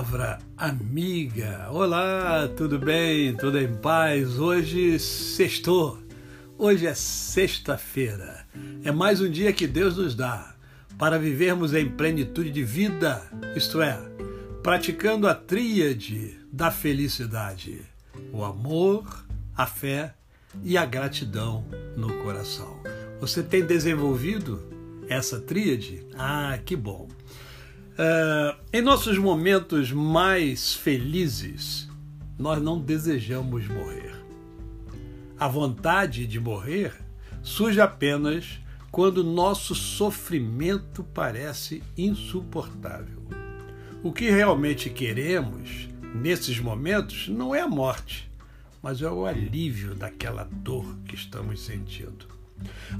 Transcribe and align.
palavra 0.00 0.38
amiga. 0.56 1.68
Olá, 1.70 2.48
tudo 2.56 2.78
bem? 2.78 3.36
Tudo 3.36 3.58
em 3.58 3.70
paz? 3.74 4.38
Hoje 4.38 4.98
sextou. 4.98 5.98
Hoje 6.56 6.86
é 6.86 6.94
sexta-feira. 6.94 8.46
É 8.82 8.90
mais 8.90 9.20
um 9.20 9.30
dia 9.30 9.52
que 9.52 9.66
Deus 9.66 9.98
nos 9.98 10.14
dá 10.14 10.54
para 10.96 11.18
vivermos 11.18 11.74
em 11.74 11.86
plenitude 11.86 12.50
de 12.50 12.64
vida, 12.64 13.22
isto 13.54 13.82
é, 13.82 14.00
praticando 14.62 15.28
a 15.28 15.34
tríade 15.34 16.38
da 16.50 16.70
felicidade: 16.70 17.82
o 18.32 18.42
amor, 18.42 19.04
a 19.54 19.66
fé 19.66 20.14
e 20.64 20.78
a 20.78 20.86
gratidão 20.86 21.62
no 21.94 22.10
coração. 22.22 22.82
Você 23.20 23.42
tem 23.42 23.66
desenvolvido 23.66 24.62
essa 25.10 25.38
tríade? 25.38 26.06
Ah, 26.16 26.58
que 26.64 26.74
bom! 26.74 27.06
Uh, 28.00 28.56
em 28.72 28.80
nossos 28.80 29.18
momentos 29.18 29.92
mais 29.92 30.72
felizes, 30.72 31.86
nós 32.38 32.58
não 32.62 32.80
desejamos 32.80 33.68
morrer. 33.68 34.14
A 35.38 35.46
vontade 35.46 36.26
de 36.26 36.40
morrer 36.40 36.94
surge 37.42 37.78
apenas 37.78 38.58
quando 38.90 39.22
nosso 39.22 39.74
sofrimento 39.74 41.04
parece 41.12 41.82
insuportável. 41.94 43.20
O 44.02 44.10
que 44.10 44.30
realmente 44.30 44.88
queremos 44.88 45.86
nesses 46.14 46.58
momentos 46.58 47.28
não 47.28 47.54
é 47.54 47.60
a 47.60 47.68
morte, 47.68 48.32
mas 48.82 49.02
é 49.02 49.10
o 49.10 49.26
alívio 49.26 49.94
daquela 49.94 50.44
dor 50.50 50.96
que 51.04 51.14
estamos 51.14 51.60
sentindo. 51.60 52.39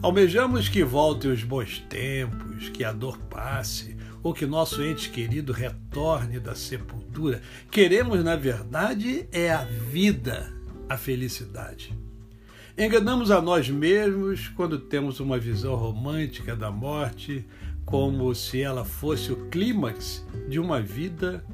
Almejamos 0.02 0.68
que 0.68 0.84
voltem 0.84 1.30
os 1.30 1.42
bons 1.42 1.78
tempos, 1.88 2.68
que 2.68 2.84
a 2.84 2.92
dor 2.92 3.18
passe, 3.18 3.96
ou 4.22 4.32
que 4.32 4.46
nosso 4.46 4.82
ente 4.82 5.10
querido 5.10 5.52
retorne 5.52 6.38
da 6.38 6.54
sepultura. 6.54 7.40
Queremos, 7.70 8.22
na 8.22 8.36
verdade, 8.36 9.26
é 9.32 9.50
a 9.50 9.64
vida, 9.64 10.52
a 10.88 10.96
felicidade. 10.96 11.96
Enganamos 12.78 13.30
a 13.30 13.42
nós 13.42 13.68
mesmos 13.68 14.48
quando 14.48 14.78
temos 14.78 15.20
uma 15.20 15.38
visão 15.38 15.74
romântica 15.74 16.56
da 16.56 16.70
morte, 16.70 17.44
como 17.84 18.34
se 18.34 18.62
ela 18.62 18.84
fosse 18.84 19.32
o 19.32 19.48
clímax 19.48 20.24
de 20.48 20.58
uma 20.58 20.80
vida 20.80 21.44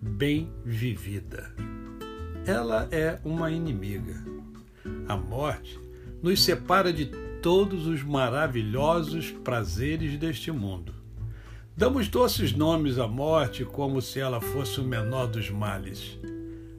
bem 0.00 0.52
vivida. 0.64 1.52
Ela 2.46 2.86
é 2.92 3.18
uma 3.24 3.50
inimiga. 3.50 4.22
A 5.08 5.16
morte 5.16 5.80
nos 6.26 6.42
separa 6.42 6.92
de 6.92 7.06
todos 7.40 7.86
os 7.86 8.02
maravilhosos 8.02 9.30
prazeres 9.30 10.18
deste 10.18 10.50
mundo. 10.50 10.92
Damos 11.76 12.08
doces 12.08 12.52
nomes 12.52 12.98
à 12.98 13.06
morte 13.06 13.64
como 13.64 14.02
se 14.02 14.18
ela 14.18 14.40
fosse 14.40 14.80
o 14.80 14.84
menor 14.84 15.28
dos 15.28 15.48
males. 15.50 16.18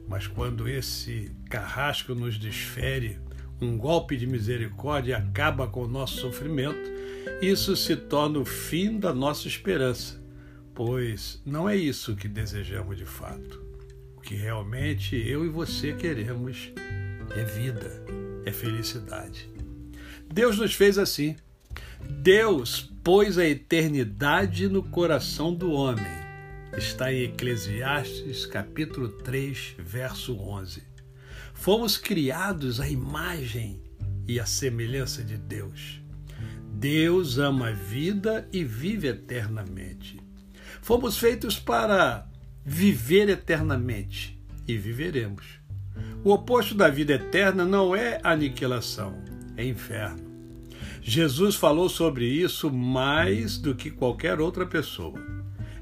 Mas 0.06 0.26
quando 0.26 0.68
esse 0.68 1.32
carrasco 1.48 2.14
nos 2.14 2.36
desfere 2.36 3.18
um 3.58 3.78
golpe 3.78 4.18
de 4.18 4.26
misericórdia 4.26 5.16
acaba 5.16 5.66
com 5.66 5.84
o 5.84 5.88
nosso 5.88 6.20
sofrimento, 6.20 6.90
isso 7.40 7.74
se 7.74 7.96
torna 7.96 8.38
o 8.38 8.44
fim 8.44 8.98
da 8.98 9.14
nossa 9.14 9.48
esperança, 9.48 10.22
pois 10.74 11.40
não 11.46 11.66
é 11.66 11.74
isso 11.74 12.14
que 12.14 12.28
desejamos 12.28 12.98
de 12.98 13.06
fato. 13.06 13.62
O 14.14 14.20
que 14.20 14.34
realmente 14.34 15.16
eu 15.16 15.42
e 15.42 15.48
você 15.48 15.94
queremos 15.94 16.70
é 17.34 17.44
vida, 17.44 18.04
é 18.44 18.52
felicidade. 18.52 19.48
Deus 20.32 20.58
nos 20.58 20.74
fez 20.74 20.98
assim. 20.98 21.36
Deus 22.22 22.90
pôs 23.02 23.38
a 23.38 23.44
eternidade 23.44 24.68
no 24.68 24.82
coração 24.82 25.52
do 25.52 25.72
homem. 25.72 26.18
Está 26.76 27.12
em 27.12 27.24
Eclesiastes, 27.24 28.46
capítulo 28.46 29.08
3, 29.08 29.74
verso 29.78 30.36
11. 30.36 30.82
Fomos 31.54 31.96
criados 31.96 32.80
à 32.80 32.88
imagem 32.88 33.82
e 34.26 34.38
à 34.38 34.46
semelhança 34.46 35.24
de 35.24 35.36
Deus. 35.36 36.00
Deus 36.72 37.38
ama 37.38 37.68
a 37.68 37.72
vida 37.72 38.48
e 38.52 38.62
vive 38.62 39.08
eternamente. 39.08 40.20
Fomos 40.82 41.18
feitos 41.18 41.58
para 41.58 42.30
viver 42.64 43.28
eternamente 43.28 44.40
e 44.66 44.76
viveremos. 44.76 45.57
O 46.24 46.32
oposto 46.32 46.74
da 46.74 46.88
vida 46.88 47.14
eterna 47.14 47.64
não 47.64 47.94
é 47.94 48.20
aniquilação, 48.22 49.14
é 49.56 49.64
inferno. 49.64 50.28
Jesus 51.00 51.54
falou 51.54 51.88
sobre 51.88 52.26
isso 52.26 52.70
mais 52.70 53.56
do 53.56 53.74
que 53.74 53.90
qualquer 53.90 54.40
outra 54.40 54.66
pessoa. 54.66 55.18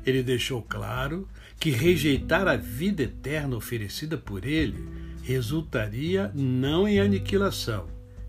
Ele 0.04 0.22
deixou 0.22 0.62
claro 0.62 1.28
que 1.58 1.70
rejeitar 1.70 2.46
a 2.46 2.56
vida 2.56 3.02
eterna 3.02 3.56
oferecida 3.56 4.16
por 4.16 4.44
ele 4.44 4.88
resultaria 5.22 6.30
não 6.32 6.86
em 6.86 7.00
aniquilação, 7.00 7.88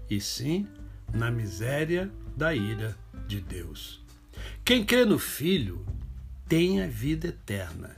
e 0.09 0.20
sim 0.20 0.66
na 1.14 1.30
miséria 1.30 2.09
da 2.36 2.56
ira 2.56 2.97
de 3.28 3.40
Deus. 3.40 4.03
Quem 4.66 4.84
crê 4.84 5.06
no 5.06 5.20
Filho 5.20 5.86
tem 6.50 6.81
a 6.81 6.88
vida 6.88 7.28
eterna. 7.28 7.96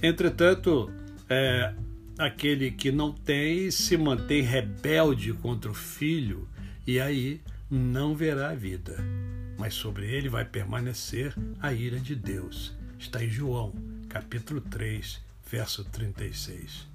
Entretanto, 0.00 0.90
é, 1.28 1.74
aquele 2.18 2.70
que 2.70 2.90
não 2.90 3.12
tem 3.12 3.70
se 3.70 3.96
mantém 3.96 4.42
rebelde 4.42 5.32
contra 5.32 5.70
o 5.70 5.74
filho 5.74 6.48
e 6.86 7.00
aí 7.00 7.40
não 7.70 8.14
verá 8.14 8.50
a 8.50 8.54
vida, 8.54 8.96
mas 9.58 9.74
sobre 9.74 10.06
ele 10.06 10.28
vai 10.28 10.44
permanecer 10.44 11.34
a 11.60 11.72
ira 11.72 11.98
de 11.98 12.14
Deus. 12.14 12.74
Está 12.98 13.22
em 13.22 13.28
João, 13.28 13.74
capítulo 14.08 14.60
3, 14.60 15.20
verso 15.50 15.84
36. 15.84 16.86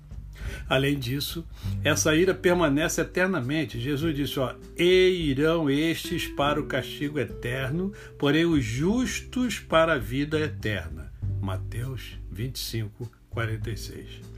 Além 0.67 0.97
disso, 0.97 1.45
essa 1.83 2.15
ira 2.15 2.33
permanece 2.33 3.01
eternamente. 3.01 3.79
Jesus 3.79 4.15
disse: 4.15 4.39
ó, 4.39 4.55
E 4.75 5.29
irão 5.29 5.69
estes 5.69 6.27
para 6.27 6.59
o 6.59 6.65
castigo 6.65 7.19
eterno, 7.19 7.93
porém 8.17 8.45
os 8.45 8.63
justos 8.63 9.59
para 9.59 9.93
a 9.93 9.99
vida 9.99 10.39
eterna. 10.39 11.11
Mateus 11.39 12.17
25, 12.31 13.11
46. 13.29 14.30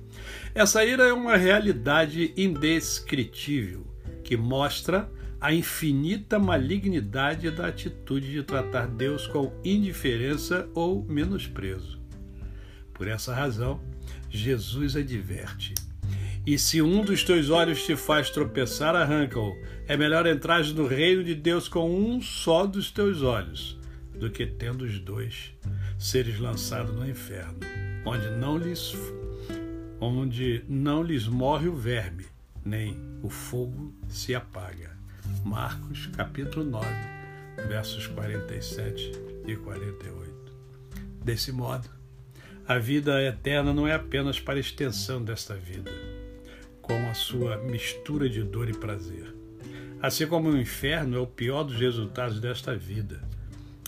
Essa 0.56 0.86
ira 0.86 1.04
é 1.04 1.14
uma 1.14 1.36
realidade 1.36 2.34
indescritível 2.38 3.86
que 4.24 4.38
mostra 4.38 5.10
a 5.44 5.54
infinita 5.54 6.40
malignidade 6.40 7.52
da 7.52 7.68
atitude 7.68 8.32
de 8.32 8.44
tratar 8.44 8.88
Deus 8.88 9.28
com 9.28 9.52
indiferença 9.64 10.70
ou 10.74 11.04
menosprezo. 11.04 12.02
Por 12.94 13.10
essa 13.10 13.36
razão, 13.36 13.82
Jesus 14.30 14.96
adverte: 14.96 15.74
E 16.48 16.58
se 16.58 16.82
um 16.82 17.04
dos 17.04 17.24
teus 17.24 17.50
olhos 17.50 17.84
te 17.84 17.96
faz 17.96 18.30
tropeçar, 18.30 18.96
arranca-o. 18.96 19.54
É 19.86 19.98
melhor 19.98 20.26
entrar 20.26 20.64
no 20.68 20.88
reino 20.88 21.22
de 21.24 21.36
Deus 21.36 21.68
com 21.68 21.94
um 21.94 22.22
só 22.22 22.66
dos 22.66 22.90
teus 22.90 23.22
olhos, 23.22 23.78
do 24.18 24.30
que 24.30 24.46
tendo 24.46 24.86
os 24.86 24.98
dois 24.98 25.52
seres 26.00 26.40
lançados 26.40 26.96
no 26.96 27.06
inferno, 27.06 27.60
onde 28.06 28.30
não 28.30 28.58
lhes 28.58 28.96
onde 30.04 30.66
não 30.68 31.02
lhes 31.02 31.28
morre 31.28 31.70
o 31.70 31.76
verme, 31.76 32.26
nem 32.66 32.98
o 33.22 33.30
fogo 33.30 33.94
se 34.10 34.36
apaga. 34.36 34.92
Marcos 35.46 36.08
capítulo 36.08 36.66
9, 36.66 36.86
versos 37.70 38.08
47 38.08 39.12
e 39.48 39.56
48. 39.56 40.34
Desse 41.24 41.54
modo, 41.54 41.90
a 42.68 42.78
vida 42.78 43.22
eterna 43.24 43.74
não 43.74 43.88
é 43.88 43.94
apenas 43.94 44.40
para 44.40 44.56
a 44.56 44.60
extensão 44.60 45.24
desta 45.24 45.56
vida, 45.56 45.92
com 46.82 46.98
a 47.10 47.14
sua 47.14 47.58
mistura 47.58 48.30
de 48.30 48.44
dor 48.44 48.70
e 48.70 48.74
prazer. 48.74 49.34
Assim 50.02 50.28
como 50.28 50.50
o 50.50 50.58
inferno 50.58 51.16
é 51.16 51.20
o 51.20 51.28
pior 51.28 51.64
dos 51.64 51.80
resultados 51.80 52.42
desta 52.42 52.76
vida, 52.76 53.22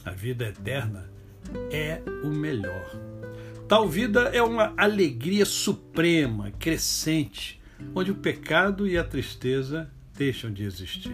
a 0.05 0.11
vida 0.11 0.45
eterna 0.45 1.09
é 1.69 2.01
o 2.23 2.29
melhor 2.29 3.14
Tal 3.67 3.89
vida 3.89 4.29
é 4.31 4.43
uma 4.43 4.75
alegria 4.77 5.43
suprema, 5.43 6.51
crescente, 6.51 7.59
onde 7.95 8.11
o 8.11 8.15
pecado 8.15 8.87
e 8.87 8.95
a 8.95 9.03
tristeza 9.03 9.91
deixam 10.15 10.53
de 10.53 10.63
existir. 10.63 11.11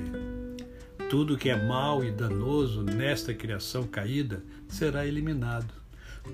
Tudo 1.10 1.38
que 1.38 1.50
é 1.50 1.66
mal 1.66 2.04
e 2.04 2.12
danoso 2.12 2.84
nesta 2.84 3.34
criação 3.34 3.88
caída 3.88 4.44
será 4.68 5.08
eliminado. 5.08 5.74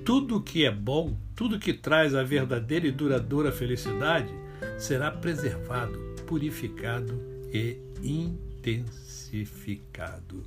Tudo 0.04 0.42
que 0.42 0.66
é 0.66 0.72
bom, 0.72 1.16
tudo 1.36 1.60
que 1.60 1.72
traz 1.72 2.16
a 2.16 2.24
verdadeira 2.24 2.88
e 2.88 2.92
duradoura 2.92 3.52
felicidade, 3.52 4.34
será 4.80 5.12
preservado, 5.12 6.00
purificado 6.26 7.14
e 7.54 7.78
intensificado. 8.02 10.44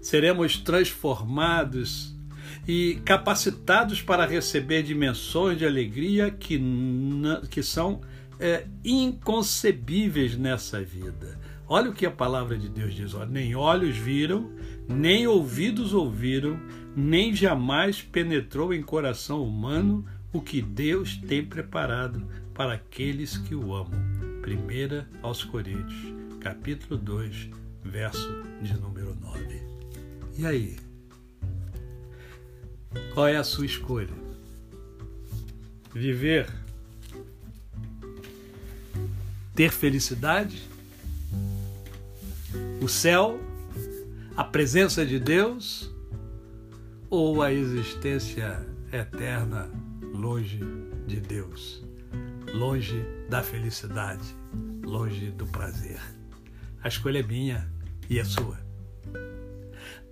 Seremos 0.00 0.58
transformados 0.58 2.16
e 2.66 3.00
capacitados 3.04 4.00
para 4.02 4.26
receber 4.26 4.82
dimensões 4.82 5.58
de 5.58 5.66
alegria 5.66 6.30
que, 6.30 6.60
que 7.50 7.62
são 7.62 8.00
é, 8.38 8.66
inconcebíveis 8.84 10.36
nessa 10.36 10.82
vida. 10.82 11.38
Olha 11.68 11.90
o 11.90 11.94
que 11.94 12.04
a 12.04 12.10
palavra 12.10 12.58
de 12.58 12.68
Deus 12.68 12.94
diz: 12.94 13.14
nem 13.30 13.54
olhos 13.54 13.96
viram, 13.96 14.50
nem 14.88 15.26
ouvidos 15.26 15.94
ouviram, 15.94 16.60
nem 16.94 17.34
jamais 17.34 18.02
penetrou 18.02 18.74
em 18.74 18.82
coração 18.82 19.42
humano 19.42 20.04
o 20.32 20.40
que 20.40 20.60
Deus 20.60 21.16
tem 21.16 21.44
preparado 21.44 22.26
para 22.52 22.74
aqueles 22.74 23.36
que 23.36 23.54
o 23.54 23.74
amam. 23.74 24.00
1 24.42 25.22
aos 25.22 25.44
Coríntios, 25.44 26.14
capítulo 26.40 26.98
2, 26.98 27.48
verso 27.84 28.42
de 28.60 28.74
número 28.74 29.14
9. 29.20 29.62
E 30.38 30.46
aí? 30.46 30.76
Qual 33.14 33.28
é 33.28 33.36
a 33.36 33.44
sua 33.44 33.66
escolha? 33.66 34.08
Viver 35.94 36.48
ter 39.54 39.70
felicidade, 39.70 40.62
o 42.80 42.88
céu, 42.88 43.38
a 44.34 44.42
presença 44.42 45.04
de 45.04 45.18
Deus 45.18 45.92
ou 47.10 47.42
a 47.42 47.52
existência 47.52 48.66
eterna 48.90 49.70
longe 50.14 50.60
de 51.06 51.20
Deus, 51.20 51.84
longe 52.54 53.04
da 53.28 53.42
felicidade, 53.42 54.34
longe 54.82 55.30
do 55.30 55.46
prazer. 55.46 56.00
A 56.82 56.88
escolha 56.88 57.20
é 57.20 57.22
minha 57.22 57.70
e 58.08 58.18
é 58.18 58.24
sua. 58.24 58.58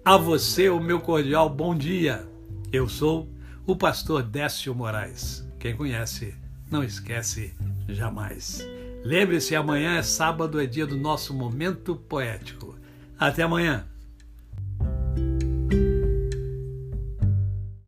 A 0.05 0.17
você 0.17 0.69
o 0.69 0.81
meu 0.81 1.01
cordial 1.01 1.49
bom 1.49 1.75
dia. 1.77 2.30
Eu 2.73 2.89
sou 2.89 3.29
o 3.67 3.75
pastor 3.75 4.23
Décio 4.23 4.73
Moraes. 4.73 5.45
Quem 5.59 5.75
conhece, 5.75 6.37
não 6.71 6.85
esquece 6.85 7.53
jamais. 7.89 8.65
Lembre-se, 9.05 9.57
amanhã 9.57 9.97
é 9.97 10.03
sábado, 10.05 10.61
é 10.61 10.67
dia 10.67 10.87
do 10.87 10.97
nosso 10.97 11.35
momento 11.35 11.97
poético. 11.97 12.77
Até 13.19 13.43
amanhã. 13.43 13.90